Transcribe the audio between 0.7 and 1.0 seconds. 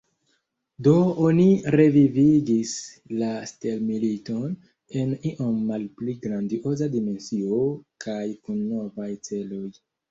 Do